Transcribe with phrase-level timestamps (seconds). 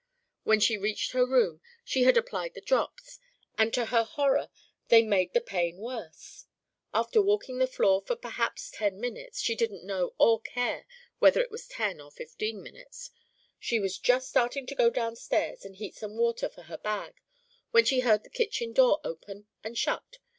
[0.41, 3.19] When she reached her room she had applied the drops,
[3.55, 4.49] and to her horror
[4.87, 6.47] they made the pain worse.
[6.91, 10.87] After walking the floor for perhaps ten minutes she didn't know or care
[11.19, 13.11] whether it was ten or fifteen minutes
[13.59, 17.13] she was just starting to go down stairs and heat some water for her bag
[17.69, 20.17] when she heard the kitchen door open and shut.